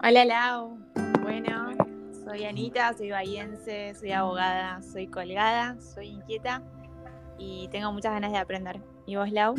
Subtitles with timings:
[0.00, 0.78] Hola Lau,
[1.24, 1.72] bueno,
[2.24, 6.62] soy Anita, soy bahiense, soy abogada, soy colgada, soy inquieta
[7.36, 8.78] y tengo muchas ganas de aprender.
[9.06, 9.56] ¿Y vos Lau?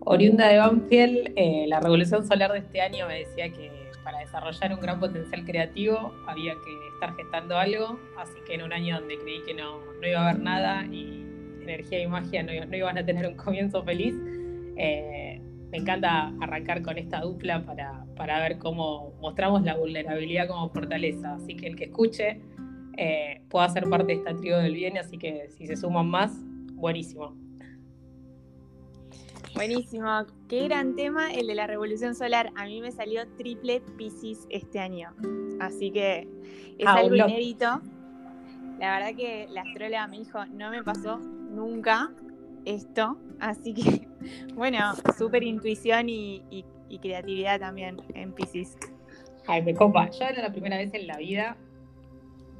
[0.00, 3.72] Oriunda de Banfield, eh, la revolución solar de este año me decía que
[4.04, 8.74] para desarrollar un gran potencial creativo había que estar gestando algo, así que en un
[8.74, 11.24] año donde creí que no, iba a haber nada y
[11.62, 14.14] energía y magia no, iban a tener un comienzo feliz,
[14.76, 15.33] eh,
[15.74, 21.34] me encanta arrancar con esta dupla para, para, ver cómo mostramos la vulnerabilidad como fortaleza.
[21.34, 22.40] Así que el que escuche
[22.96, 26.30] eh, pueda ser parte de esta tribu del bien, así que si se suman más,
[26.74, 27.34] buenísimo.
[29.56, 30.08] Buenísimo,
[30.48, 32.52] qué gran tema el de la revolución solar.
[32.54, 35.12] A mí me salió triple Pisces este año,
[35.58, 36.28] así que
[36.78, 37.80] es ah, algo inédito.
[38.78, 42.12] La verdad que la astróloga me dijo, no me pasó nunca
[42.64, 44.08] esto, así que
[44.54, 44.78] bueno,
[45.16, 46.64] súper intuición y,
[47.02, 48.76] creatividad también en Pisces.
[49.48, 50.08] Ay, me copa.
[50.10, 51.56] Yo era la primera vez en la vida,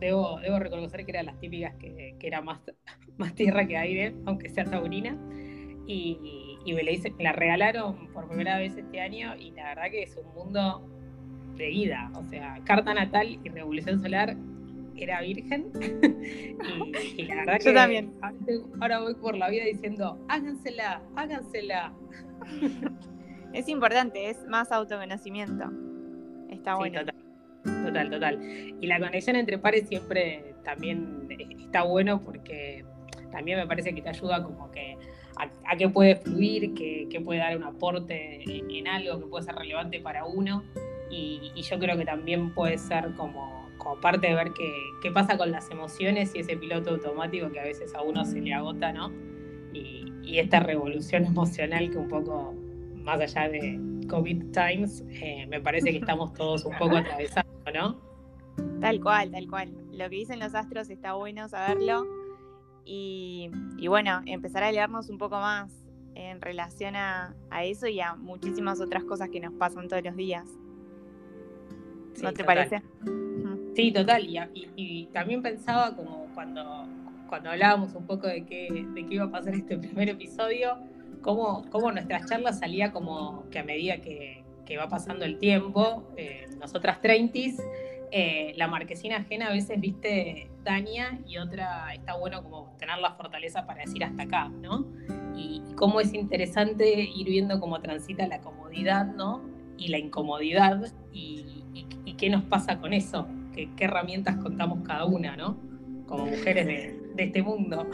[0.01, 2.61] debo, debo reconocer que eran las típicas que, era más,
[3.17, 5.17] más tierra que aire, aunque sea taurina.
[5.87, 10.03] Y, me, la me la regalaron por primera vez este año y la verdad que
[10.03, 10.89] es un mundo
[11.57, 12.11] de ida.
[12.17, 14.37] O sea, carta natal y revolución solar
[15.03, 15.71] era virgen.
[17.17, 18.15] y, la verdad Yo también.
[18.81, 21.93] Ahora voy por la vida diciendo, hágansela, hágansela.
[23.53, 25.71] es importante, es más autoconocimiento.
[26.51, 27.01] Está bueno.
[27.65, 28.39] total, total,
[28.81, 31.27] Y la conexión entre pares siempre también
[31.59, 32.85] está bueno porque
[33.33, 34.97] también me parece que te ayuda como que
[35.37, 40.01] a, qué puede fluir, que, puede dar un aporte en, algo que puede ser relevante
[40.01, 40.63] para uno.
[41.11, 45.51] y yo creo que también puede ser como como parte de ver qué, pasa con
[45.51, 49.13] las emociones y ese piloto automático que a veces a uno se le agota, ¿no?
[49.73, 52.55] Y, esta revolución emocional que un poco,
[52.97, 58.01] más allá de COVID times, eh, me parece que estamos todos un poco atravesando, ¿no?
[58.81, 59.73] Tal cual, tal cual.
[59.93, 62.05] Lo que dicen los astros está bueno saberlo
[62.85, 63.51] y,
[63.89, 65.73] bueno, empezar a leernos un poco más
[66.15, 70.47] en relación a, eso y a muchísimas otras cosas que nos pasan todos los días.
[72.23, 72.83] ¿No te parece?
[73.75, 74.27] Sí, total.
[74.77, 76.87] Y, también pensaba como cuando,
[77.29, 80.79] cuando hablábamos un poco de qué, de qué iba a pasar este primer episodio,
[81.23, 84.43] cómo, cómo nuestra charla salía como que a medida que,
[84.79, 87.39] va pasando el tiempo, eh, nosotras 30
[88.11, 93.13] eh, la marquesina ajena a veces, viste, daña y otra está bueno como tener la
[93.13, 94.87] fortaleza para decir hasta acá, ¿no?
[95.37, 99.43] Y, y cómo es interesante ir viendo cómo transita la comodidad, ¿no?
[99.77, 105.57] Y la incomodidad y qué nos pasa con eso qué, herramientas contamos cada una, ¿no?
[106.07, 107.87] Como mujeres de, este mundo.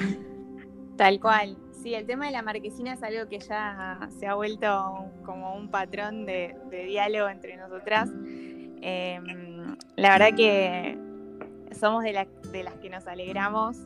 [0.96, 1.56] Tal cual.
[1.82, 5.68] Sí, el tema de la marquesina es algo que ya se ha vuelto como un
[5.68, 8.10] patrón de, diálogo entre nosotras.
[8.82, 10.98] Em, la verdad que
[11.78, 12.26] somos de, las
[12.82, 13.78] que nos alegramos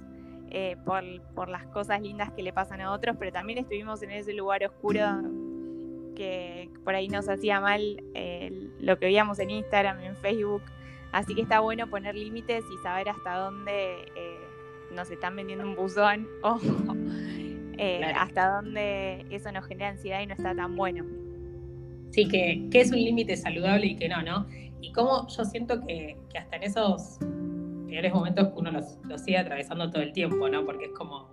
[0.50, 4.32] eh, por, las cosas lindas que le pasan a otros, pero también estuvimos en ese
[4.32, 5.04] lugar oscuro
[6.14, 10.62] que por ahí nos hacía mal eh, lo que veíamos en Instagram, en Facebook,
[11.14, 14.36] Así que está bueno poner límites y saber hasta dónde eh,
[14.90, 16.58] nos están vendiendo un buzón o
[17.78, 21.04] eh, hasta dónde eso nos genera ansiedad y no está tan bueno.
[22.10, 24.48] Sí, que, es un límite saludable y que no, ¿no?
[24.80, 27.18] Y cómo yo siento que, hasta en esos
[27.86, 30.64] peores momentos uno los, sigue atravesando todo el tiempo, ¿no?
[30.66, 31.28] Porque es como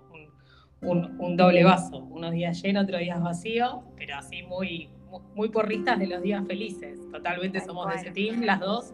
[0.81, 4.91] un, doble vaso, unos días llenos, otros días vacíos, pero así muy,
[5.33, 6.99] muy porristas de los días felices.
[7.11, 8.93] Totalmente somos de ese team, las dos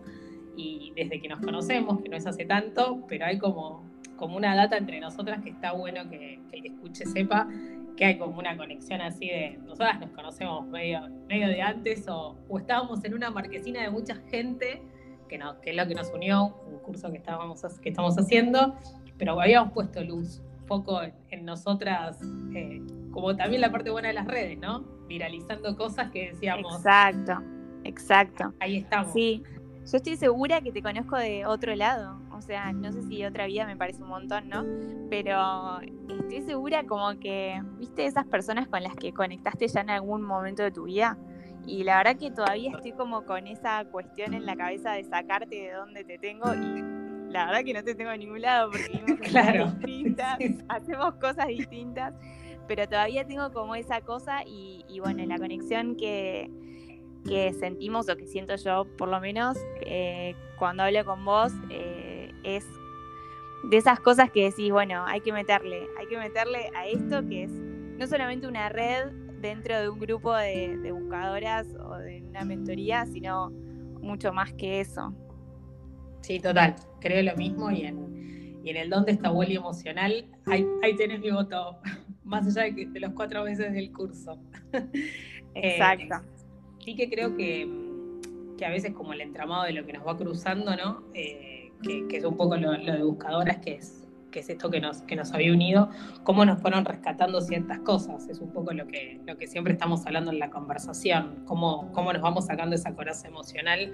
[0.57, 3.83] y desde que nos conocemos, que no es hace tanto, pero hay como,
[4.17, 7.47] como una data entre nosotras que está bueno que, el que escuche sepa
[7.95, 12.37] que hay como una conexión así de, nosotras nos conocemos medio, medio de antes o,
[12.57, 14.81] estábamos en una marquesina de mucha gente,
[15.27, 18.75] que, no, que es lo que nos unió, un curso que, estábamos, que estamos haciendo,
[19.17, 22.19] pero habíamos puesto luz, un poco en, nosotras,
[22.55, 22.81] eh,
[23.11, 24.81] como también la parte buena de las redes, ¿no?
[25.07, 26.75] Viralizando cosas que decíamos.
[26.75, 27.41] Exacto,
[27.83, 28.53] exacto.
[28.59, 29.11] Ahí estamos.
[29.11, 29.43] Sí,
[29.89, 32.19] yo estoy segura que te conozco de otro lado.
[32.31, 34.65] O sea, no sé si otra vida me parece un montón, ¿no?
[35.09, 35.79] Pero
[36.09, 40.61] estoy segura como que, viste, esas personas con las que conectaste ya en algún momento
[40.61, 41.17] de tu vida.
[41.65, 45.55] Y la verdad que todavía estoy como con esa cuestión en la cabeza de sacarte
[45.55, 48.89] de donde te tengo y la verdad que no te tengo en ningún lado porque
[48.89, 49.71] vivimos claro.
[49.71, 50.37] distintas,
[50.69, 52.13] hacemos cosas distintas,
[52.67, 56.49] pero todavía tengo como esa cosa y, y bueno, la conexión que,
[57.27, 62.31] que sentimos o que siento yo por lo menos eh, cuando hablo con vos eh,
[62.43, 62.65] es
[63.63, 67.43] de esas cosas que decís, bueno, hay que meterle, hay que meterle a esto que
[67.43, 73.05] es no solamente una red dentro de un grupo de, buscadoras o de una mentoría,
[73.05, 73.49] sino
[74.01, 75.13] mucho más que eso.
[76.21, 80.65] Sí, total, creo lo mismo y en, y en el don de esta emocional, ahí,
[80.83, 81.79] ahí tenés mi voto,
[82.23, 84.39] más allá de, de los cuatro meses del curso.
[85.53, 86.15] Exacto.
[86.15, 86.36] Eh,
[86.87, 87.69] sí que creo que,
[88.57, 91.03] que, a veces como el entramado de lo que nos va cruzando, ¿no?
[91.13, 95.01] Eh, que, es un poco lo, de buscadoras, que es que es esto que nos,
[95.01, 95.89] que nos había unido,
[96.23, 98.29] cómo nos fueron rescatando ciertas cosas.
[98.29, 102.13] Es un poco lo que, lo que siempre estamos hablando en la conversación, cómo, cómo
[102.13, 103.93] nos vamos sacando esa coraza emocional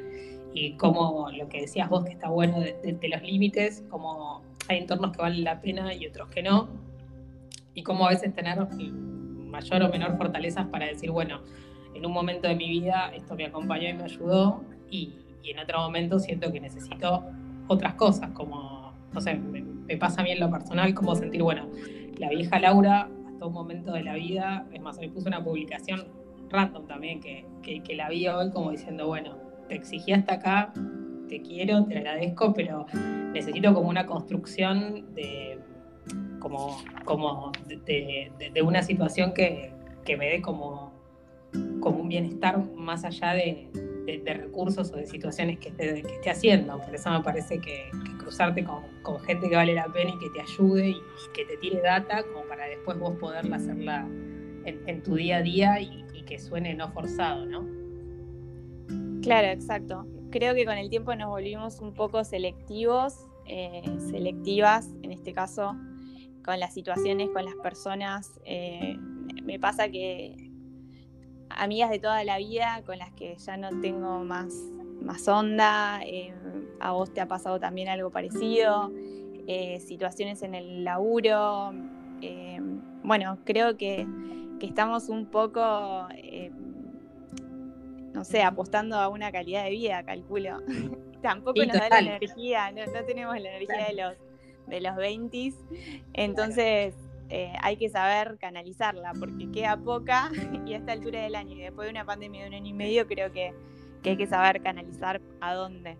[0.53, 5.13] y cómo lo que decías vos que está bueno de los límites, cómo hay entornos
[5.13, 6.67] que valen la pena y otros que no,
[7.73, 8.59] y cómo a veces tener
[9.47, 11.41] mayor o menor fortalezas para decir, bueno,
[11.93, 15.13] en un momento de mi vida esto me acompañó y me ayudó, y,
[15.45, 17.23] en otro momento siento que necesito
[17.67, 21.67] otras cosas, como, no sé, me, pasa a mí en lo personal como sentir, bueno,
[22.17, 26.05] la vieja Laura, hasta un momento de la vida, es más, me puse una publicación
[26.49, 29.35] random también que, que, la vi hoy como diciendo, bueno,
[29.67, 30.73] te exigí hasta acá,
[31.27, 32.85] te quiero, te agradezco, pero
[33.33, 35.59] necesito como una construcción de
[36.39, 39.71] como, como de, de una situación que,
[40.05, 40.92] que, me dé como,
[41.79, 43.69] como un bienestar más allá de,
[44.25, 46.79] recursos o de situaciones que esté, haciendo.
[46.79, 47.89] Por eso me parece que,
[48.19, 51.01] cruzarte con, gente que vale la pena y que te ayude y,
[51.33, 54.07] que te tire data como para después vos poderla hacerla
[54.65, 57.65] en, tu día a día y, y que suene no forzado, ¿no?
[59.21, 60.05] Claro, exacto.
[60.31, 65.75] Creo que con el tiempo nos volvimos un poco selectivos, eh, selectivas, en este caso,
[66.43, 68.39] con las situaciones, con las personas.
[68.45, 68.97] Eh,
[69.43, 70.51] me pasa que
[71.57, 74.53] amigas de toda la vida con las que ya no tengo más,
[75.01, 76.33] más onda, eh,
[76.79, 78.91] a vos te ha pasado también algo parecido,
[79.47, 81.73] eh, situaciones en el laburo.
[83.03, 84.07] bueno, creo que,
[84.59, 86.07] que, estamos un poco
[88.13, 90.61] no sé, apostando a una calidad de vida, calculo.
[91.21, 91.89] Tampoco sí, nos total.
[91.89, 94.13] da la energía, no, no, tenemos la energía de los,
[94.67, 95.53] de los 20
[96.13, 96.93] entonces
[97.35, 100.29] eh, hay que saber canalizarla, porque queda poca
[100.67, 102.73] y a esta altura del año y después de una pandemia de un año y
[102.73, 103.55] medio creo que,
[104.03, 105.97] que hay que saber canalizar a dónde.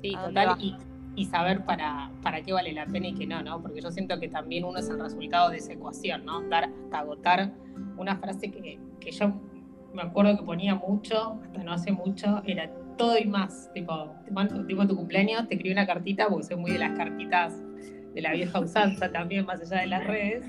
[0.00, 0.76] Sí, ¿A total, dónde y,
[1.16, 3.60] y, saber para, para qué vale la pena y qué no, ¿no?
[3.60, 6.40] Porque yo siento que también uno es el resultado de esa ecuación, ¿no?
[6.48, 7.52] Dar hasta agotar
[7.98, 9.34] una frase que, que yo
[9.92, 13.70] me acuerdo que ponía mucho, hasta no hace mucho, era todo y más.
[13.74, 14.14] Tipo,
[14.66, 17.62] tipo tu cumpleaños, te escribí una cartita, porque soy muy de las cartitas
[18.14, 20.44] de la vieja usanza también, más allá de las redes,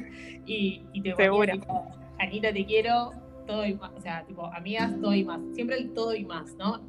[0.46, 1.86] y, y te ponía, tipo,
[2.20, 3.12] Anita, te quiero,
[3.46, 3.92] todo y más.
[3.96, 5.42] O sea, tipo, amigas, todo y más.
[5.54, 6.82] Siempre el todo y más, ¿no?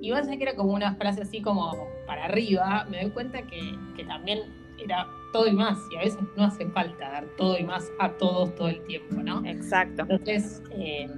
[0.00, 3.42] Y más allá que era como una frase así como para arriba, me doy cuenta
[3.42, 4.40] que, que también
[4.82, 8.10] era todo y más, y a veces no hace falta dar todo y más a
[8.12, 9.44] todos todo el tiempo, ¿no?
[9.44, 10.02] Exacto.
[10.02, 11.08] Entonces, eh,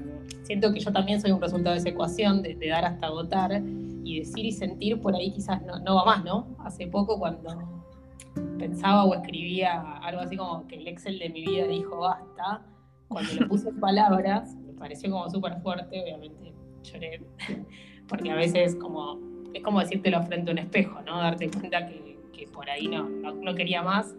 [0.43, 3.63] siento que yo también soy un resultado de esa ecuación, de, de, dar hasta agotar,
[4.03, 6.57] y decir y sentir por ahí quizás no, no va más, ¿no?
[6.65, 7.80] Hace poco cuando
[8.61, 12.63] pensaba o escribía algo así como que el Excel de mi vida dijo basta,
[13.09, 16.53] cuando lo puse en palabras, me pareció como súper fuerte, obviamente
[16.83, 17.23] lloré,
[18.09, 19.19] porque a veces como,
[19.55, 21.19] es como decírtelo frente a un espejo, ¿no?
[21.19, 24.15] Darte cuenta que, que por ahí no, no, no, quería más.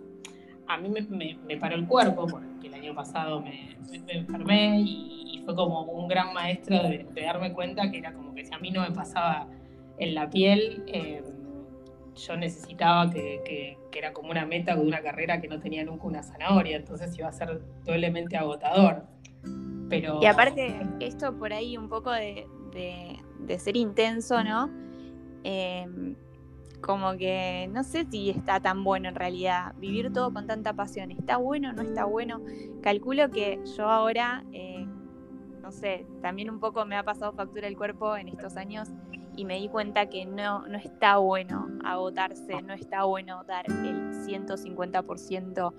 [0.68, 4.82] A mí me, me, me, paró el cuerpo, porque el año pasado me, me enfermé
[4.82, 8.46] y, y, fue como un gran maestro de, de, darme cuenta que era como que
[8.46, 9.48] si a mí no me pasaba
[9.98, 11.22] en la piel, eh,
[12.28, 16.24] yo necesitaba que, era como una meta de una carrera que no tenía nunca una
[16.24, 19.04] zanahoria, entonces iba a ser doblemente agotador.
[19.90, 20.20] Pero...
[20.22, 22.48] Y aparte, esto por ahí un poco de,
[23.58, 24.70] ser intenso, ¿no?
[25.44, 26.16] Eh,
[26.82, 31.12] como que no sé si está tan bueno en realidad vivir todo con tanta pasión.
[31.12, 32.42] ¿Está bueno no está bueno?
[32.82, 34.86] Calculo que yo ahora, eh,
[35.62, 38.90] no sé, también un poco me ha pasado factura el cuerpo en estos años
[39.36, 44.14] y me di cuenta que no, no está bueno agotarse, no está bueno dar el
[44.26, 45.74] 150%.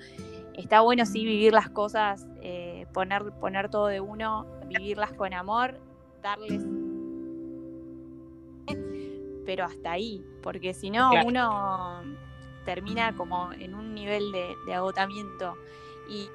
[0.54, 5.80] Está bueno sí vivir las cosas, eh, poner, poner todo de uno, vivirlas con amor,
[6.23, 6.64] darles
[9.44, 11.28] pero hasta ahí, porque si no claro.
[11.28, 12.02] uno
[12.64, 15.56] termina como en un nivel de, de, agotamiento
[16.09, 16.28] y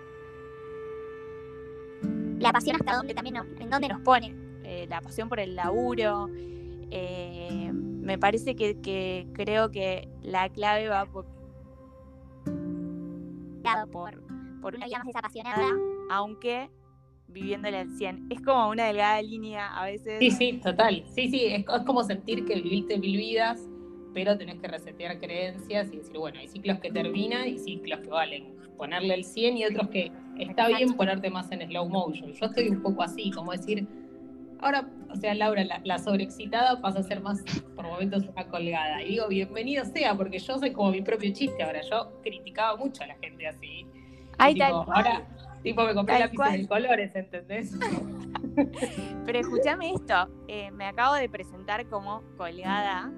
[2.39, 5.55] la pasión hasta dónde también no, en dónde nos pone eh, la pasión por el
[5.55, 6.29] laburo
[6.91, 11.25] eh, me parece que, que, creo que la clave va por
[13.91, 14.23] por,
[14.61, 15.67] por una vida más desapasionada
[16.09, 16.69] aunque
[17.27, 18.27] viviéndole al 100.
[18.29, 20.19] Es como una delgada línea a veces.
[20.19, 21.03] Sí, sí, total.
[21.13, 23.67] Sí, sí, es, es como sentir que viviste mil vidas,
[24.13, 28.09] pero tenés que resetear creencias y decir, bueno, hay ciclos que terminan y ciclos que
[28.09, 32.31] valen ponerle el 100 y otros que está bien ponerte más en slow motion.
[32.31, 33.87] Yo estoy un poco así, como decir,
[34.59, 37.43] ahora o sea, Laura, la, la sobreexcitada pasa a ser más
[37.75, 39.01] por momentos una colgada.
[39.03, 41.81] Y digo, bienvenido sea, porque yo soy como mi propio chiste ahora.
[41.81, 43.85] Yo criticaba mucho a la gente así.
[44.37, 44.97] Ay, tipo, tal cual.
[44.97, 45.27] ahora,
[45.63, 46.61] tipo, me compré lápices cual.
[46.61, 47.71] de colores, ¿entendés?
[49.25, 50.13] Pero escúchame esto,
[50.47, 53.11] eh, me acabo de presentar como colgada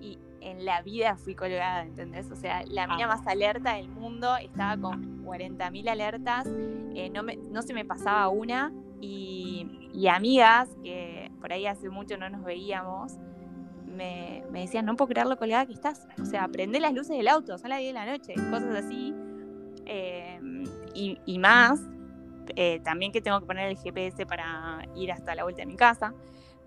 [0.00, 2.30] y en la vida fui colgada, ¿entendés?
[2.30, 3.16] O sea, la mina Ah.
[3.16, 6.46] más alerta del mundo estaba con 40.000 alertas,
[6.94, 11.88] eh, no, me- no se me pasaba una y, y amigas que por ahí hace
[11.90, 13.14] mucho no nos veíamos.
[13.86, 16.06] Me, me decían, no puedo creer lo colgada que estás.
[16.20, 19.14] O sea, prende las luces del auto, son las 10 de la noche, cosas así.
[19.86, 20.38] Eh,
[20.94, 21.80] y, y más,
[22.56, 25.76] eh, también que tengo que poner el GPS para ir hasta la vuelta de mi
[25.76, 26.12] casa.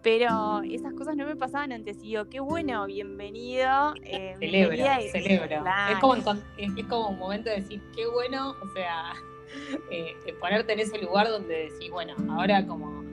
[0.02, 1.98] Pero esas cosas no me pasaban antes.
[1.98, 3.94] Y digo, qué bueno, bienvenido.
[4.06, 5.62] eh, celebro.
[5.62, 5.94] Claro.
[5.94, 9.14] Es, como, es como un momento de decir, qué bueno, o sea,
[9.92, 13.04] eh, de ponerte en ese lugar donde decís, bueno, ahora como...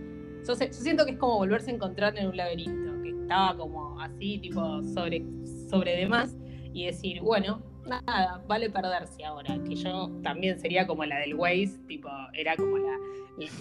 [0.47, 3.57] Yo, sé- yo siento que es como volverse a encontrar en un laberinto, que estaba
[3.57, 5.25] como así, tipo, sobre,
[5.69, 6.37] sobre demás,
[6.73, 11.79] y decir, bueno, nada, vale perderse ahora, que yo también sería como la del Waze,
[11.89, 12.97] tipo, era como la,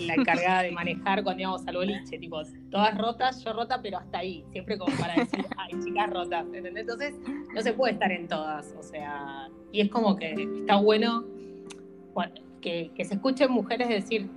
[0.05, 4.19] la encargada de manejar cuando íbamos al boliche, tipo, todas rotas, yo rota, pero hasta
[4.19, 6.81] ahí, siempre como para decir, ay, chicas rotas, ¿entendés?
[6.81, 7.15] Entonces,
[7.53, 11.23] no se puede estar en todas, o sea, y es como que está bueno,
[12.13, 12.33] bueno,
[12.65, 14.29] que, que se escuchen mujeres decir,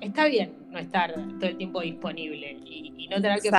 [0.00, 3.50] está bien no estar todo el tiempo disponible y, y no tener que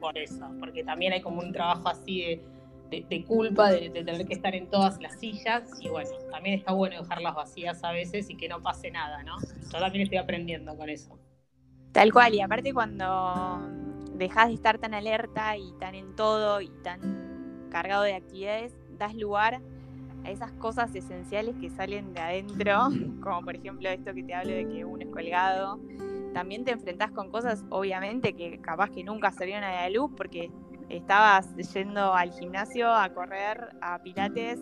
[0.00, 2.42] por eso, porque también hay como un trabajo así de,
[2.90, 6.58] de- de culpa de, de tener que estar en todas las sillas y bueno, también
[6.58, 9.36] está bueno dejarlas vacías a veces y que no pase nada, ¿no?
[9.72, 11.18] Yo también estoy aprendiendo con eso.
[11.92, 13.60] Tal cual, y aparte cuando
[14.14, 19.14] dejas de estar tan alerta y tan en todo y tan cargado de actividades, das
[19.14, 19.81] lugar a
[20.24, 22.88] esas cosas esenciales que salen de adentro,
[23.22, 25.80] como por ejemplo esto que te hablo de que uno es colgado.
[26.32, 30.50] También te enfrentás con cosas, obviamente, que capaz que nunca salieron a la luz porque
[30.88, 34.58] estabas yendo al gimnasio a correr, a pilates,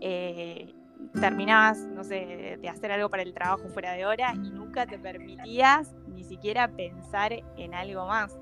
[0.00, 0.74] eh,
[1.20, 4.98] terminabas, no sé, de hacer algo para el trabajo fuera de hora y nunca te
[4.98, 8.36] permitías ni siquiera pensar en algo más.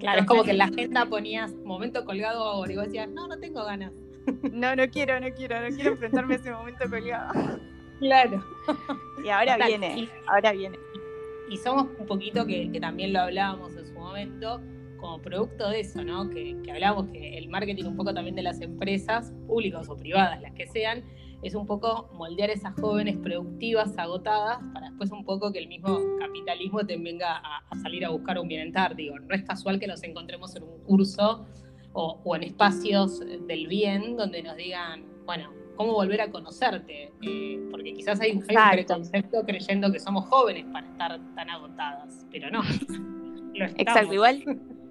[0.00, 3.28] Claro, es como que en la agenda ponías momento colgado ahora y vos decías, no,
[3.28, 3.92] no tengo ganas.
[4.52, 7.32] No, no quiero, no quiero, no quiero enfrentarme a ese momento colgado.
[7.98, 8.44] Claro.
[9.24, 10.78] Y ahora Total, viene, y- ahora viene.
[11.48, 14.60] Y somos un poquito, que, que también lo hablábamos en su momento,
[14.98, 16.28] como producto de eso, ¿no?
[16.30, 20.40] Que, que hablábamos que el marketing un poco también de las empresas, públicas o privadas,
[20.40, 21.02] las que sean,
[21.42, 25.98] es un poco moldear esas jóvenes productivas, agotadas, para después un poco que el mismo
[26.20, 28.94] capitalismo te venga a, a salir a buscar un bienestar.
[28.94, 31.44] Digo, no es casual que nos encontremos en un curso
[31.92, 37.68] o, o en espacios del bien donde nos digan, bueno, cómo volver a conocerte, Eh,
[37.70, 42.50] porque quizás hay, hay un preconcepto creyendo que somos jóvenes para estar tan agotadas, pero
[42.50, 42.62] no.
[43.54, 43.66] Lo.
[43.66, 44.42] Exacto, igual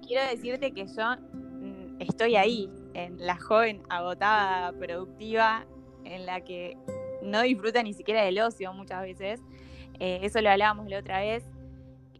[0.06, 5.66] quiero decirte que yo mm, estoy ahí, en la joven agotada, productiva,
[6.04, 6.76] en la que
[7.22, 9.40] no disfruta ni siquiera del ocio muchas veces.
[9.98, 11.44] Eh, eso lo hablábamos la otra vez.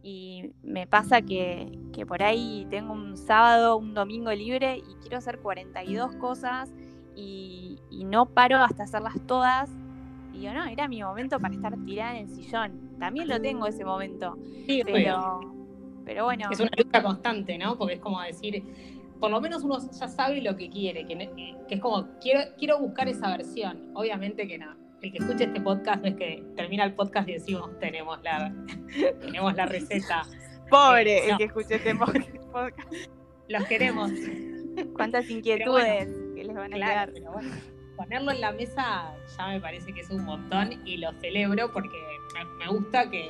[0.03, 5.17] Y me pasa que, que por ahí tengo un sábado, un domingo libre y quiero
[5.17, 6.73] hacer 42 cosas
[7.15, 9.71] y, y no paro hasta hacerlas todas.
[10.33, 12.97] Y digo, no, era mi momento para estar tirada en el sillón.
[12.99, 14.37] También lo tengo ese momento.
[14.65, 14.81] Sí.
[14.85, 15.39] Pero,
[16.03, 17.77] pero bueno, Es una lucha constante, ¿no?
[17.77, 18.61] Porque es como decir,
[19.21, 22.77] por lo menos uno ya sabe lo que quiere, que, que es como, quiero, quiero
[22.79, 23.91] buscar esa versión.
[23.93, 24.82] Obviamente que no.
[25.03, 28.53] El que escuche este podcast no es que termina el podcast y decimos, tenemos la,
[29.21, 30.23] tenemos la receta.
[30.69, 31.93] pobre Eh, el que escuche este
[32.51, 32.93] podcast.
[33.49, 34.11] Los queremos.
[34.93, 37.11] Cuántas inquietudes que les van a Claro, quedar.
[37.13, 37.49] pero bueno,
[37.97, 41.97] ponerlo en la mesa ya me parece que es un montón y lo celebro porque
[42.57, 43.29] me, gusta que,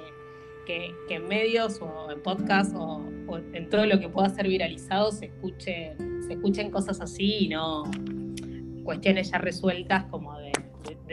[0.68, 4.48] que- que en medios o en podcast o, o en todo lo que pueda ser
[4.48, 7.84] viralizado se escuchen, se escuchen cosas así y no
[8.86, 10.43] cuestiones ya resueltas como de,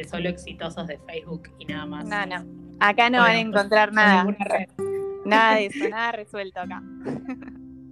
[0.02, 2.04] de- solo exitosos de Facebook y nada más.
[2.06, 2.44] No, no.
[2.80, 4.24] Acá no van a encontrar En nada.
[5.26, 6.82] Nada de eso, nada resuelto acá.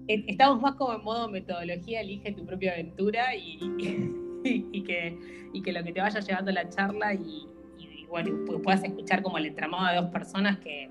[0.06, 5.18] Estamos más como en modo metodología, elige tu propia aventura y, y, y que,
[5.52, 7.46] y que lo que te vaya llevando la charla y,
[7.78, 10.88] y, bueno, pu- puedas escuchar como el entramado de dos personas que,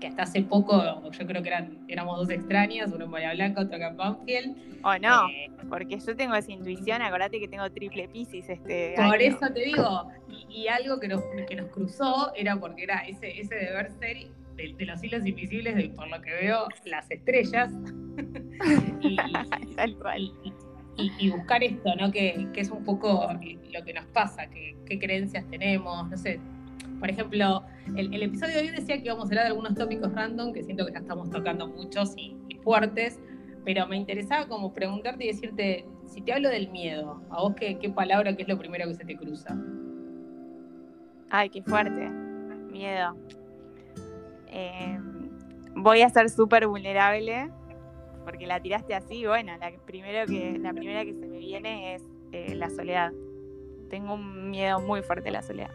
[0.00, 3.62] que hasta hace poco yo creo que eran, éramos dos extrañas, uno en Bahía Blanca,
[3.62, 4.56] otro acá en Banfield.
[4.82, 9.04] O no, Eh, porque yo tengo esa intuición, acordate que tengo triple piscis este por
[9.04, 9.14] año.
[9.16, 13.40] eso te digo, y, y algo que nos, que nos cruzó era porque era ese,
[13.40, 14.16] ese deber ser
[14.56, 17.72] de, de los hilos invisibles, de por lo que veo, las estrellas.
[19.00, 19.16] y,
[19.76, 20.32] Tal cual.
[20.96, 22.10] y, buscar esto, ¿no?
[22.10, 23.28] Que, que es un poco
[23.72, 26.40] lo que nos pasa, que, qué creencias tenemos, no sé.
[26.98, 27.62] Por ejemplo,
[27.96, 30.86] el, episodio de hoy decía que íbamos a hablar de algunos tópicos random, que siento
[30.86, 33.20] que ya estamos tocando muchos y, fuertes,
[33.64, 37.92] pero me interesaba como preguntarte y decirte, si te hablo del miedo, ¿a vos qué,
[37.94, 39.56] palabra, qué es lo primero que se te cruza?
[41.30, 42.08] Ay, qué fuerte.
[42.08, 43.16] Miedo.
[44.48, 44.98] Eh,
[45.74, 47.50] voy a ser súper vulnerable
[48.24, 49.24] porque la tiraste así.
[49.26, 52.02] Bueno, la, primero que, la primera que se me viene es
[52.32, 53.12] eh, la soledad.
[53.88, 55.70] Tengo un miedo muy fuerte a la soledad.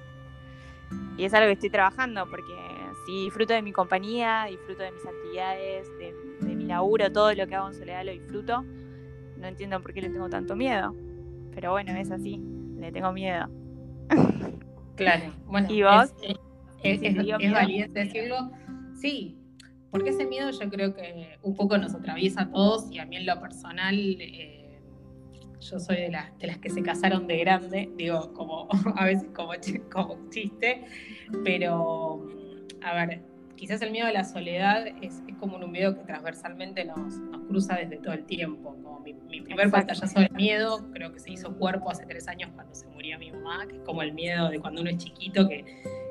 [1.17, 2.53] Y es algo que estoy trabajando porque
[3.05, 6.15] si disfruto de mi compañía, disfruto de mis actividades, de,
[6.47, 8.63] de mi laburo, todo lo que hago en soledad lo disfruto.
[9.37, 10.95] No entiendo por qué le tengo tanto miedo.
[11.53, 12.41] Pero bueno, es así.
[12.77, 13.47] Le tengo miedo.
[14.95, 15.33] Claro.
[15.47, 16.13] Bueno, ¿Y vos?
[16.83, 18.51] Es, ¿Sí valiente decirlo.
[18.95, 19.39] Sí,
[19.89, 23.15] porque ese miedo yo creo que un poco nos atraviesa a todos y a mí
[23.15, 24.62] en lo personal, eh,
[25.69, 29.29] yo soy de las, de las que se casaron de grande, digo, como a veces
[29.33, 30.83] como, chi- como chiste,
[31.43, 32.25] pero
[32.81, 33.21] a ver,
[33.55, 37.41] quizás el miedo a la soledad es, es como un miedo que transversalmente nos, nos
[37.47, 38.71] cruza desde todo el tiempo.
[38.83, 42.51] Como mi, mi primer pantallazo del miedo, creo que se hizo cuerpo hace tres años
[42.55, 45.47] cuando se murió mi mamá, que es como el miedo de cuando uno es chiquito,
[45.47, 45.63] que,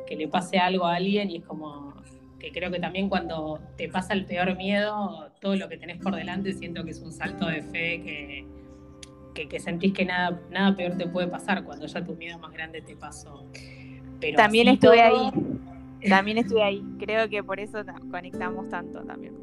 [0.07, 1.93] que le pase algo a alguien y es como
[2.39, 6.17] que creo que también cuando te pasa el peor miedo, todo lo que tenés por
[6.17, 8.45] delante siento que es un salto de fe que,
[9.35, 12.53] que, que sentís que nada, nada peor te puede pasar cuando ya tu miedo más
[12.53, 13.47] grande te pasó.
[14.21, 15.27] Pero También estuve todo-
[16.01, 16.09] ahí.
[16.09, 16.83] También estuve ahí.
[16.99, 19.35] Creo que por eso ta- conectamos tanto también.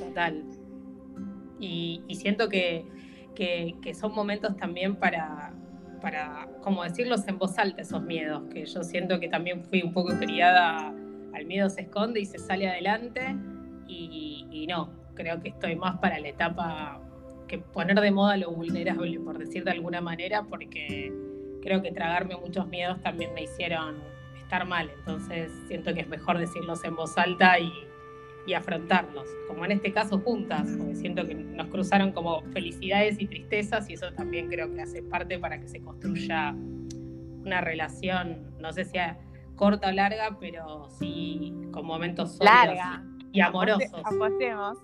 [0.00, 0.42] Total.
[1.60, 2.84] Y, y siento que,
[3.34, 5.52] que- que son momentos también para,
[6.02, 9.92] para, como decirlos en voz alta, esos miedos, que yo siento que también fui un
[9.92, 10.92] poco criada
[11.34, 13.36] al miedo se esconde y se sale adelante,
[13.86, 17.00] y, y no, creo que estoy más para la etapa
[17.46, 21.12] que poner de moda lo vulnerable, por decir de alguna manera, porque
[21.62, 23.96] creo que tragarme muchos miedos también me hicieron
[24.36, 27.72] estar mal, entonces siento que es mejor decirlos en voz alta y,
[28.46, 33.26] y afrontarlos, como en este caso juntas, porque siento que nos cruzaron como felicidades y
[33.26, 36.54] tristezas y eso también creo que hace parte para que se construya
[37.42, 39.18] una relación, no sé si a-
[39.56, 42.52] corta o larga, pero sí con momentos sólidos.
[43.36, 43.92] Y amorosos.
[44.04, 44.78] Apostemos.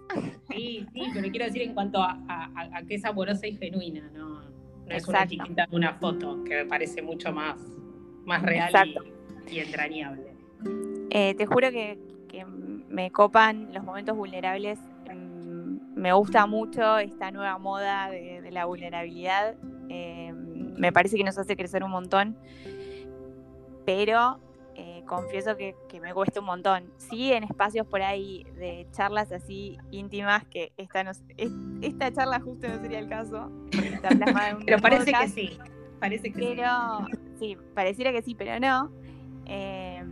[0.51, 3.57] Sí, sí, pero quiero decir en cuanto a, a- a- a que es amorosa y
[3.57, 4.43] genuina, no, no
[4.88, 7.57] es una etiqueta de una foto, que me parece mucho más,
[8.25, 8.71] más real
[9.49, 10.33] y, y entrañable.
[11.11, 14.79] Eh, te juro que, que me copan los momentos vulnerables.
[15.12, 19.55] Mm, Me gusta mucho esta nueva moda de, de la vulnerabilidad.
[19.88, 22.37] Eh, me parece que nos hace crecer un montón.
[23.85, 24.38] Pero
[24.85, 26.92] eh, confieso que, que me cuesta un montón.
[26.97, 32.40] Sí, en espacios por ahí de charlas así íntimas, que esta, no, es- esta charla
[32.40, 35.57] justo no sería el caso, porque está plasmada en un Pero parece que sí,
[36.01, 36.47] parece que sí.
[36.57, 37.07] Pero
[37.38, 38.90] sí, pareciera que sí, pero no.
[39.47, 40.03] Eh,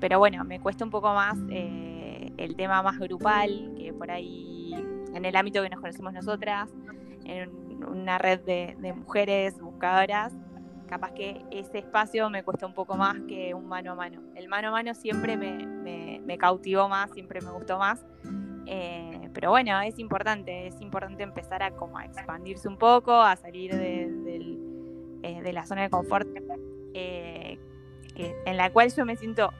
[0.00, 4.74] pero bueno, me cuesta un poco más eh, el tema más grupal, que por ahí
[5.14, 6.68] en el ámbito que nos conocemos nosotras,
[7.24, 7.48] en
[7.84, 10.32] una red de, de mujeres buscadoras,
[10.86, 14.20] capaz que ese espacio me cuesta un poco más que un mano a mano.
[14.34, 18.04] El mano a mano siempre me, me- me cautivó más, siempre me gustó más.
[18.66, 23.36] Eh, pero bueno, es importante, es importante empezar a como a expandirse un poco, a
[23.36, 24.58] salir de, del,
[25.22, 26.26] eh, de la zona de confort
[26.94, 27.58] eh,
[28.14, 29.52] que- en la cual yo me siento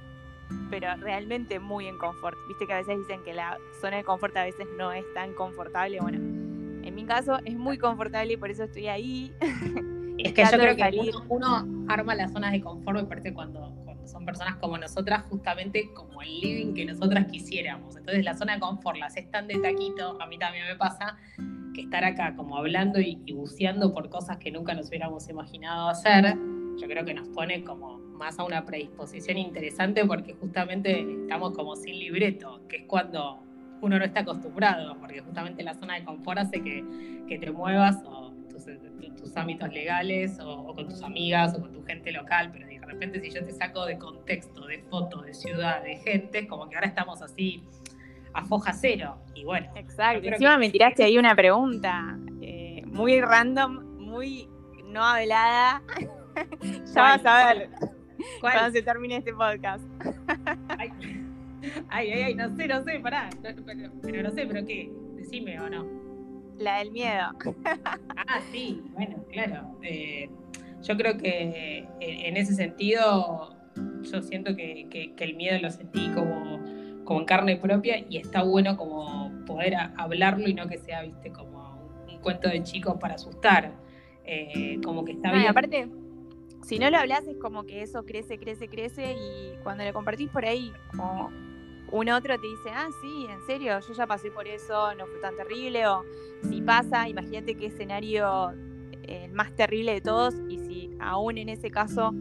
[0.70, 2.36] pero realmente muy en confort.
[2.48, 5.34] Viste que a veces dicen que la zona de confort a veces no es tan
[5.34, 5.98] confortable.
[6.00, 9.34] Bueno, en mi caso es muy confortable y por eso estoy ahí.
[10.18, 13.74] Es que yo creo que uno, uno arma las zonas de confort, me parece, cuando,
[13.84, 17.96] cuando son personas como nosotras, justamente como el living que nosotras quisiéramos.
[17.96, 21.16] Entonces la zona de confort la haces tan de taquito, a mí también me pasa,
[21.74, 25.88] que estar acá como hablando y, y buceando por cosas que nunca nos hubiéramos imaginado
[25.88, 26.36] hacer,
[26.78, 31.76] yo creo que nos pone como más a una predisposición interesante porque justamente estamos como
[31.76, 33.42] sin libreto, que es cuando
[33.82, 36.84] uno no está acostumbrado, porque justamente la zona de confort hace que,
[37.28, 38.25] que te muevas o
[39.00, 42.50] tus, tu- tus ámbitos legales o, o con tus amigas o con tu gente local,
[42.52, 46.40] pero de repente si yo te saco de contexto, de fotos, de ciudad, de gente,
[46.40, 47.62] es como que ahora estamos así
[48.32, 49.18] a foja cero.
[49.34, 50.26] Y bueno, Exacto.
[50.26, 54.48] Encima que- me tiraste ahí una pregunta eh, muy random, muy
[54.86, 55.82] no hablada.
[56.94, 57.70] ya vas a ver
[58.40, 58.52] ¿cuál?
[58.52, 59.84] cuando se termine este podcast.
[60.78, 60.90] Ay,
[61.88, 63.28] ay, ay, ay, no sé, no sé, pará.
[63.42, 66.05] No, pero, pero no sé, pero qué, decime o no.
[66.58, 67.26] La del miedo.
[68.28, 69.76] Ah, sí, bueno, claro.
[69.82, 70.30] Eh,
[70.82, 73.56] yo creo que en, en ese sentido,
[74.02, 76.62] yo siento que, que- que el miedo lo sentí como,
[77.04, 81.02] como en carne propia y está bueno como poder a- hablarlo y no que sea,
[81.02, 83.72] viste, como un, cuento de chicos para asustar.
[84.24, 85.50] Eh, como que está No, y bien.
[85.50, 85.88] aparte,
[86.64, 90.30] si no lo hablas es como que eso crece, crece, crece y cuando lo compartís
[90.30, 91.30] por ahí, como
[91.92, 95.18] un otro te dice, ah, sí, en serio, yo ya pasé por eso, no fue
[95.20, 96.02] tan terrible, o
[96.48, 98.50] si pasa, imagínate qué escenario
[99.04, 102.12] el más terrible de todos, y si aún en ese caso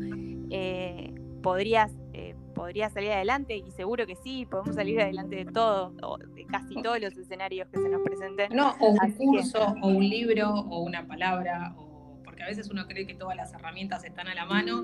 [0.52, 5.94] eh, podrías, eh, podrías salir adelante, y seguro que sí, podemos salir adelante de todo,
[6.04, 8.56] o de casi todos los escenarios que se nos presenten.
[8.56, 12.86] No, o un curso, o un libro, o una palabra, o porque a veces uno
[12.86, 14.84] cree que todas las herramientas están a la mano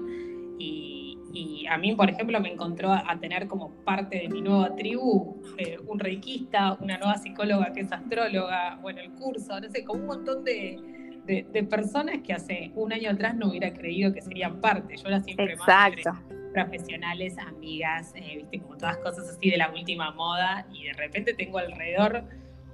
[1.34, 5.42] y, a mí, por ejemplo, me encontró a, tener como parte de mi nueva tribu
[5.58, 10.02] eh, un reikista, una nueva psicóloga que es astróloga, bueno, el curso, no sé, como
[10.02, 10.80] un montón de,
[11.70, 14.98] personas que hace un año atrás no hubiera creído que serían parte.
[14.98, 16.12] Yo era siempre Exacto.
[16.12, 20.94] más profesionales, amigas, eh, viste, como todas cosas así de la última moda, y de
[20.94, 22.26] repente tengo alrededor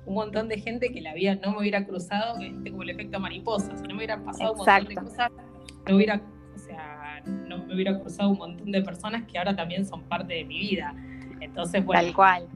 [0.07, 3.19] un montón de gente que la vida no me hubiera cruzado, viste, como el efecto
[3.19, 5.31] mariposa, o sea, no me hubieran pasado un montón de cosas,
[5.87, 6.21] no hubiera
[7.67, 10.95] me hubiera cruzado un montón de personas que ahora también son parte de mi vida.
[11.39, 12.47] Entonces, bueno, tal cual,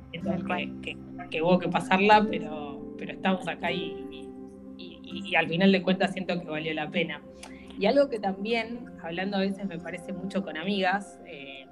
[0.81, 0.97] que,
[1.29, 4.27] Que, hubo que pasarla, pero, pero estamos acá y,
[4.77, 7.21] y, al final de cuentas siento que valió la pena.
[7.79, 11.67] Y algo que también, hablando a veces me parece mucho con amigas, eh,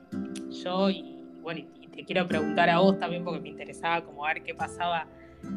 [0.64, 4.44] yo y bueno, y te quiero preguntar a vos también porque me interesaba como ver
[4.44, 5.08] qué pasaba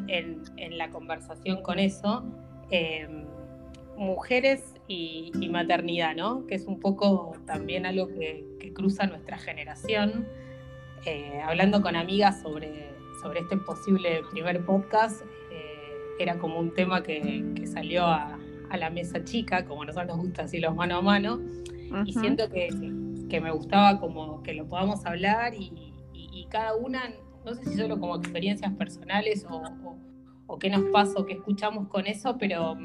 [0.09, 2.25] en, en la conversación con eso.
[2.71, 3.09] Eh,
[4.03, 6.47] mujeres y, maternidad, ¿no?
[6.47, 10.27] Que es un poco también algo que, cruza nuestra generación.
[11.05, 17.03] Eh, hablando con amigas sobre, sobre este posible primer podcast, eh, era como un tema
[17.03, 18.39] que, salió a,
[18.79, 21.41] la mesa chica, como a nosotros nos gusta así los mano a mano,
[22.07, 25.89] y siento que, me gustaba como que lo podamos hablar y,
[26.51, 27.15] cada una,
[27.47, 29.63] no sé si solo como experiencias personales o,
[30.47, 32.77] o qué nos pasa o qué escuchamos con eso, pero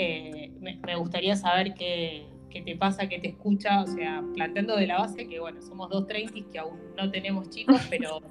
[0.00, 2.24] eh, me, gustaría saber qué,
[2.64, 6.06] te pasa, qué te escucha, o sea, planteando de la base que, bueno, somos dos
[6.06, 8.22] treintis que aún no tenemos chicos, pero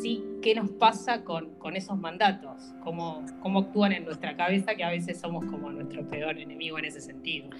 [0.00, 2.72] sí, ¿qué nos pasa con, esos mandatos?
[2.84, 6.84] ¿Cómo, ¿Cómo actúan en nuestra cabeza que a veces somos como nuestro peor enemigo en
[6.84, 7.50] ese sentido?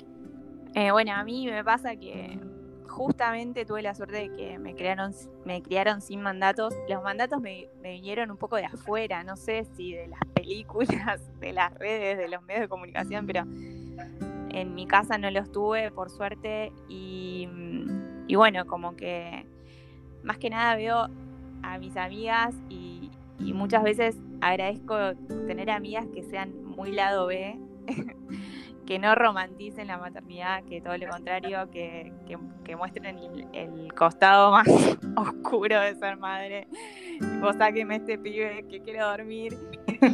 [0.77, 2.39] Eh, bueno, a mí me pasa que
[2.97, 5.13] justamente tuve la suerte de que me criaron,
[5.45, 6.75] me criaron sin mandatos.
[6.89, 11.53] Los mandatos me, vinieron un poco de afuera, no sé si de las películas, de
[11.53, 16.09] las redes, de los medios de comunicación, pero en mi casa no los tuve, por
[16.09, 17.47] suerte, y,
[18.35, 19.45] bueno, como que
[20.23, 21.09] más que nada veo
[21.63, 25.15] a mis amigas y, muchas veces agradezco
[25.47, 27.59] tener amigas que sean muy lado B,
[28.87, 32.13] que no romanticen la maternidad, que todo lo contrario, que,
[32.77, 33.19] muestren
[33.53, 34.69] el, costado más
[35.17, 36.69] oscuro de ser madre.
[37.19, 39.57] Tipo, sáqueme este pibe que quiero dormir.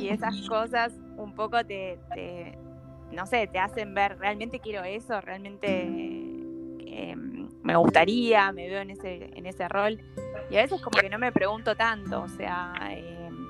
[0.01, 1.99] Y esas cosas un poco te,
[3.11, 8.91] no sé, te hacen ver, realmente quiero eso, realmente em, me gustaría, me veo en
[8.91, 10.01] ese, en ese rol.
[10.51, 13.47] Y a veces como que no me pregunto tanto, o sea, em,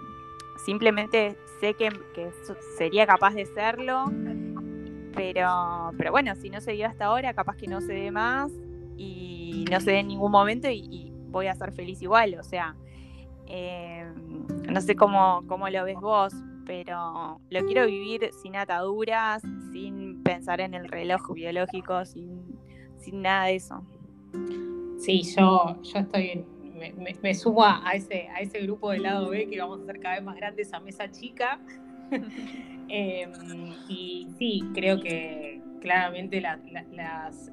[0.65, 1.91] simplemente sé que,
[2.77, 4.07] sería capaz de serlo,
[5.15, 8.51] pero, pero bueno, si no se dio hasta ahora, capaz que no se dé más
[8.97, 12.77] y no se dé en ningún momento y, voy a ser feliz igual, o sea,
[13.47, 16.35] em, no sé cómo, cómo lo ves vos,
[16.67, 19.41] pero lo quiero vivir sin ataduras,
[19.73, 22.59] sin pensar en el reloj biológico, sin,
[23.13, 23.83] nada de eso.
[24.99, 26.45] Sí, yo, yo estoy,
[27.23, 30.17] me, sumo a ese, a ese grupo del lado B que vamos a hacer cada
[30.17, 31.59] vez más grande esa mesa chica.
[32.89, 36.61] Em, y sí, creo que claramente las,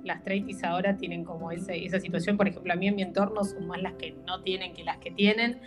[0.04, 2.38] las traitis ahora tienen como esa situación.
[2.38, 4.98] Por ejemplo, a mí en mi entorno son más las que no tienen que las
[4.98, 5.60] que tienen.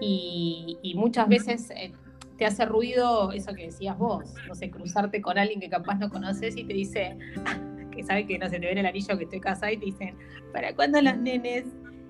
[0.00, 1.92] Y, y muchas veces eh,
[2.38, 6.08] te hace ruido eso que decías vos, no sé, cruzarte con alguien que capaz no
[6.08, 7.16] conoces y te dice,
[7.90, 9.86] que sabe que no se te ve en el anillo que estoy casada y te
[9.86, 10.16] dicen,
[10.52, 11.66] ¿para cuándo los nenes?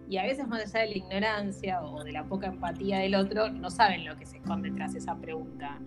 [0.09, 3.51] Y a veces más allá de la ignorancia o de la poca empatía del otro,
[3.51, 5.79] no saben lo que se esconde tras esa pregunta.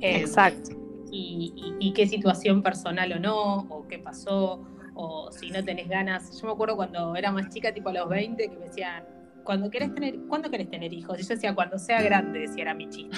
[0.00, 0.76] Em, Exacto.
[1.10, 4.62] Y, qué situación personal o no, o qué pasó,
[4.94, 6.40] o si no tenés ganas.
[6.40, 9.04] Yo me acuerdo cuando era más chica, tipo a los 20, que me decían,
[9.44, 11.18] cuando querés tener, ¿cuándo querés tener hijos?
[11.18, 13.16] Y yo decía, cuando sea grande, decía era mi chiste.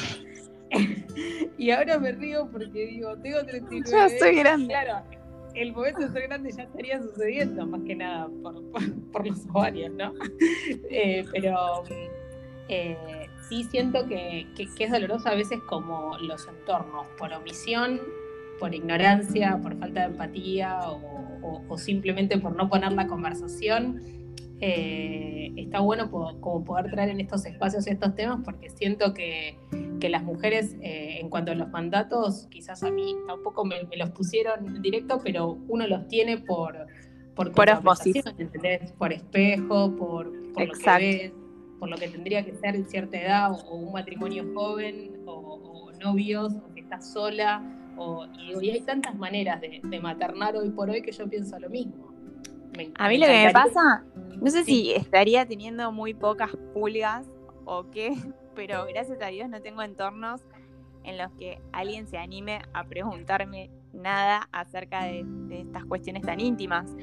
[1.58, 3.90] y ahora me río porque digo, tengo 39.
[3.90, 4.68] Ya soy grande.
[4.68, 5.04] Claro,
[5.54, 8.62] el momento de ser grande ya estaría sucediendo, más que nada por,
[9.12, 10.12] por, los ovarios, ¿no?
[10.90, 11.84] Eh, pero
[12.68, 18.00] eh, sí siento que, que, es doloroso a veces como los entornos, por omisión,
[18.58, 24.21] por ignorancia, por falta de empatía o, o simplemente por no poner la conversación
[24.64, 29.58] eh, está bueno como poder traer en estos espacios estos temas porque siento que,
[30.08, 34.66] las mujeres eh, en cuanto a los mandatos, quizás a mí tampoco me, los pusieron
[34.66, 36.86] en directo, pero uno los tiene por
[37.34, 37.68] por, por
[38.98, 41.32] Por espejo, por, por lo que ves.
[41.78, 46.52] por lo que tendría que ser en cierta edad, o, un matrimonio joven, o, novios,
[46.54, 47.62] o que estás sola,
[47.96, 48.26] o,
[48.60, 52.11] y, hay tantas maneras de, maternar hoy por hoy que yo pienso lo mismo.
[52.96, 54.04] A mí lo que me pasa,
[54.40, 57.26] no sé si estaría teniendo muy pocas pulgas
[57.64, 58.14] o qué,
[58.54, 60.40] pero gracias a Dios no tengo entornos
[61.04, 66.94] en los que alguien se anime a preguntarme nada acerca de, estas cuestiones tan íntimas.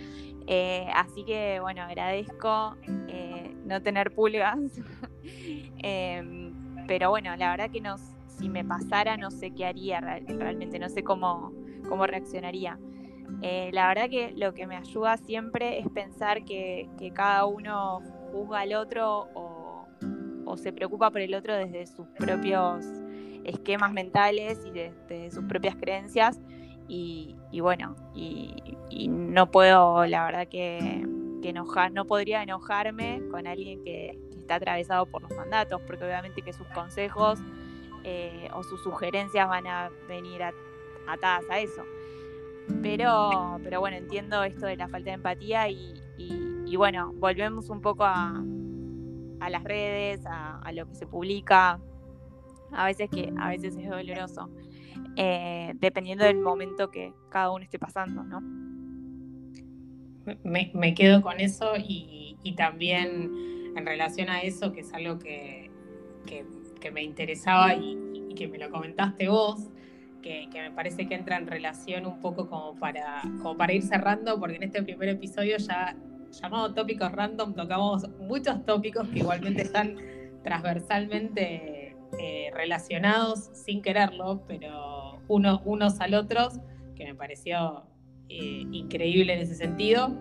[0.48, 2.76] Eh, así que bueno, agradezco
[3.08, 4.58] eh, no tener pulgas.
[5.82, 6.54] Em,
[6.88, 10.90] pero bueno, la verdad que no, si me pasara no sé qué haría realmente, no
[10.90, 11.54] sé cómo,
[11.88, 12.80] cómo reaccionaría.
[13.42, 18.62] Eh, la verdad que lo que me ayuda siempre es pensar que, cada uno juzga
[18.62, 22.84] al otro o, se preocupa por el otro desde sus propios
[23.44, 26.40] esquemas mentales y desde sus propias creencias
[26.88, 31.06] y, bueno, y, no puedo, la verdad que,
[31.44, 36.54] enojar, no podría enojarme con alguien que, está atravesado por los mandatos, porque obviamente que
[36.54, 37.38] sus consejos
[38.04, 40.42] eh, o sus sugerencias van a venir
[41.08, 41.84] atadas a eso.
[42.82, 48.06] Pero, pero bueno, entiendo esto de la falta de empatía y, bueno, volvemos un poco
[48.06, 48.42] a,
[49.50, 51.80] las redes, a, lo que se publica,
[52.72, 54.50] a veces que a veces es doloroso.
[55.16, 58.42] Eh, dependiendo del momento que cada uno esté pasando, ¿no?
[60.44, 63.32] Me, quedo con eso y, también
[63.76, 65.70] en relación a eso, que es algo que,
[66.94, 69.70] me interesaba y, que me lo comentaste vos,
[70.22, 74.40] que, me parece que entra en relación un poco como para, como para ir cerrando,
[74.40, 75.96] porque en este primer episodio ya
[76.32, 79.98] llamado tópicos random tocamos muchos tópicos que igualmente están
[80.44, 86.60] transversalmente eh, relacionados sin quererlo, pero uno, unos al otros,
[86.96, 87.84] que me pareció
[88.30, 90.16] eh, increíble en ese sentido.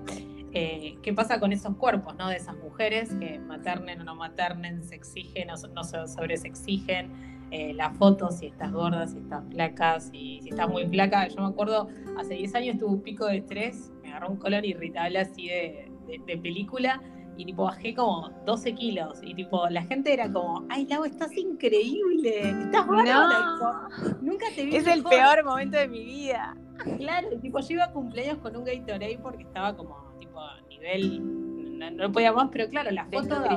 [0.53, 2.29] Eh, ¿Qué pasa con esos cuerpos, ¿no?
[2.29, 6.49] De esas mujeres que maternen o no maternen, se exigen o no se sobre se
[6.49, 11.29] exigen, eh, la foto, si estás gorda, si estás flaca, si, si estás muy flaca.
[11.29, 14.65] Yo me acuerdo, hace 10 años tuve un pico de estrés, me agarró un color
[14.65, 15.91] irritable así de,
[16.27, 17.01] de película
[17.39, 21.35] y tipo bajé como 12 kilos y tipo la gente era como, ay Lau, estás
[21.37, 23.89] increíble, estás buena.
[24.21, 24.77] Nunca te vi.
[24.77, 26.57] Es el peor momento de mi vida.
[26.97, 31.79] Claro, tipo yo iba a cumpleaños con un Gatorade porque estaba como tipo a nivel,
[31.79, 33.49] no, no podía más, pero claro, las fotos de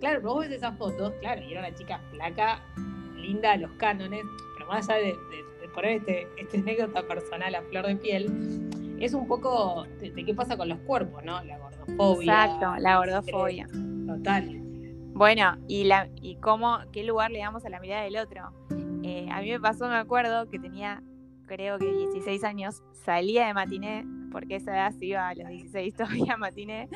[0.00, 2.62] claro, vos ves esas fotos, claro, y era una chica flaca,
[3.16, 4.22] linda los cánones,
[4.54, 5.16] pero más allá de,
[5.74, 8.26] poner este, este anécdota personal a flor de piel,
[9.00, 11.42] es un poco de, qué pasa con los cuerpos, ¿no?
[11.44, 12.44] La gordofobia.
[12.44, 13.66] Exacto, la gordofobia.
[14.06, 14.60] Total.
[15.14, 18.52] Bueno, y, la, y cómo, qué lugar le damos a la mirada del otro.
[19.02, 21.02] Eh, a mí me pasó, me acuerdo, que tenía,
[21.46, 25.94] creo que 16 años, salía de matiné, porque esa edad se iba a los 16
[25.94, 26.88] todavía a matiné.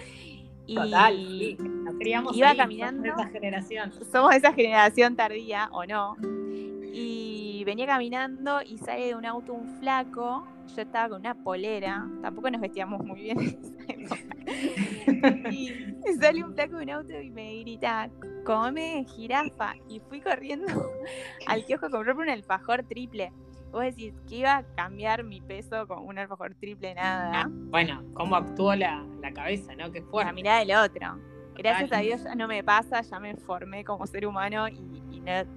[0.68, 1.56] Y Total, sí.
[1.58, 3.02] Nos criamos iba caminando.
[3.02, 3.92] Somos de esa generación.
[4.12, 6.16] Somos esa generación tardía, o no.
[6.92, 12.06] Y venía caminando y sale de un auto un flaco yo estaba con una polera,
[12.22, 13.38] tampoco nos vestíamos muy bien
[15.52, 15.72] y
[16.20, 18.10] sale un flaco de un auto y me grita,
[18.44, 19.74] come jirafa.
[19.88, 20.66] Y fui corriendo
[21.46, 23.32] al kiosco a comprarme un alfajor triple.
[23.72, 27.42] Vos decís que iba a cambiar mi peso con un alfajor triple, nada.
[27.42, 29.04] Ah, bueno, cómo actuó la,
[29.34, 29.90] cabeza, ¿no?
[29.92, 30.24] Que fue.
[30.24, 31.20] La mirada del otro.
[31.54, 34.80] Gracias a Dios ya no me pasa, ya me formé como ser humano y,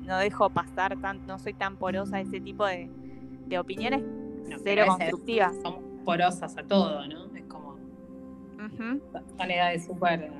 [0.01, 2.89] no, dejo pasar tan, no soy tan porosa a ese tipo de,
[3.45, 4.03] de opiniones
[4.63, 5.55] cero constructivas.
[5.61, 7.35] Son porosas a todo, ¿no?
[7.35, 7.77] Es como.
[9.37, 10.31] Son edades súper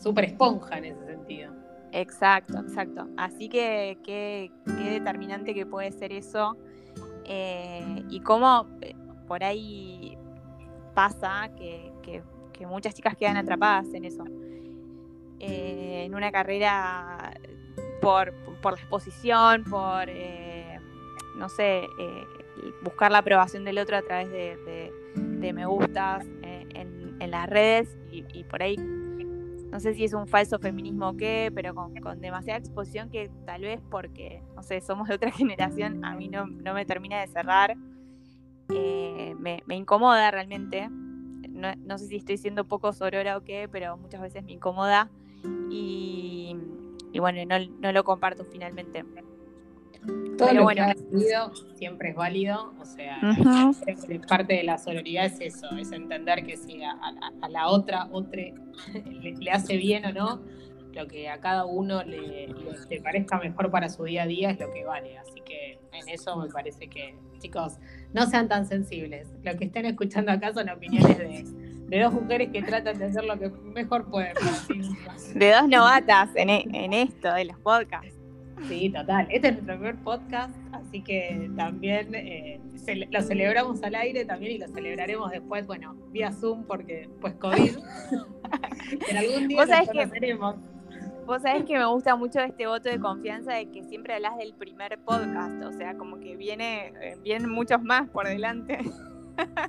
[0.00, 1.52] super esponja en ese sentido.
[1.92, 3.08] Exacto, exacto.
[3.16, 6.56] Así que qué, determinante que puede ser eso.
[7.24, 8.94] Eh, y cómo eh,
[9.26, 10.16] por ahí
[10.94, 11.90] pasa que,
[12.66, 14.24] muchas chicas quedan atrapadas en eso.
[15.38, 17.32] Eh, en una carrera
[18.02, 20.08] por, por la exposición, por,
[21.36, 21.88] no sé,
[22.82, 24.92] buscar la aprobación del otro a través de,
[25.54, 28.76] me gustas en, las redes y, por ahí,
[29.70, 33.62] no sé si es un falso feminismo o qué, pero con, demasiada exposición que tal
[33.62, 37.76] vez porque, no sé, somos de otra generación, a mí no, me termina de cerrar,
[38.70, 40.88] eh, me, incomoda realmente.
[40.88, 45.10] No, sé si estoy siendo poco sorora o qué, pero muchas veces me incomoda
[45.68, 46.56] y,
[47.18, 49.04] bueno, no, no lo comparto finalmente.
[50.38, 53.20] Todo lo bueno, que siempre es válido, o sea,
[54.26, 56.96] parte de la sororidad es eso, es entender que si a,
[57.48, 58.40] la otra, otra
[59.04, 60.40] le, hace bien o no,
[60.94, 62.48] lo que a cada uno le,
[62.88, 65.18] le, parezca mejor para su día a día es lo que vale.
[65.18, 67.78] Así que en eso me parece que, chicos,
[68.12, 69.28] no sean tan sensibles.
[69.44, 71.44] Lo que estén escuchando acá son opiniones de,
[71.90, 74.34] de dos mujeres que tratan de hacer lo que mejor pueden.
[75.34, 78.19] De dos novatas en, e, en esto, de los podcasts.
[78.68, 79.26] Sí, total.
[79.30, 82.60] Este es nuestro primer podcast, así que también eh,
[83.10, 87.78] lo celebramos al aire también y lo celebraremos después, bueno, vía Zoom porque pues COVID.
[89.08, 90.34] en algún día ¿Vos sabés que,
[91.26, 94.54] Vos sabés que me gusta mucho este voto de confianza de que siempre hablas del
[94.54, 98.78] primer podcast, o sea, como que viene, eh, vienen muchos más por delante.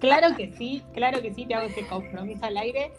[0.01, 2.91] Claro que sí, claro que sí, te hago ese compromiso al aire.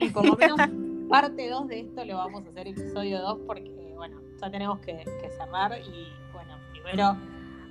[0.00, 0.58] Y por lo menos
[1.08, 5.04] parte 2 de esto lo vamos a hacer episodio 2 porque, bueno, ya tenemos que,
[5.36, 5.78] cerrar.
[5.80, 7.16] Y bueno, primero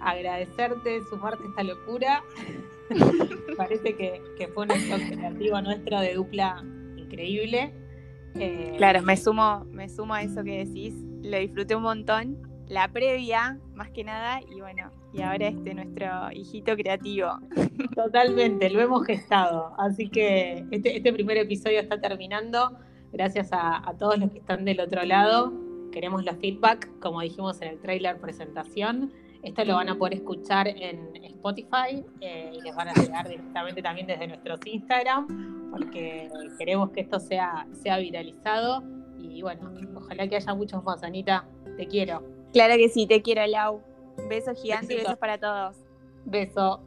[0.02, 2.24] agradecerte, sumarte a esta locura.
[3.58, 4.22] Parece que,
[4.54, 6.64] fue un shock creativo nuestro de dupla
[6.98, 7.74] increíble.
[8.36, 10.94] Eh, claro, me sumo, me sumo a eso que decís.
[11.22, 12.38] Lo disfruté un montón.
[12.68, 17.30] La previa, más que nada, y bueno, y ahora este nuestro hijito creativo.
[17.96, 19.74] Totalmente, lo hemos gestado.
[19.78, 22.78] Así que este, este primer episodio está terminando.
[23.14, 25.54] Gracias a, todos los que están del otro lado.
[25.96, 29.14] Queremos los feedback, como dijimos en el trailer presentación.
[29.42, 33.82] Esto lo van a poder escuchar en Spotify eh, y les van a llegar directamente
[33.82, 36.28] también desde nuestros Instagram, porque
[36.60, 38.84] queremos que esto sea, sea viralizado.
[39.22, 41.02] Y bueno, ojalá que haya muchos más.
[41.02, 42.22] Anita, te quiero.
[42.52, 43.82] Claro que sí, te quiero, Lau.
[44.28, 45.78] Besos gigantes y besos para todos.
[46.26, 46.82] Beso.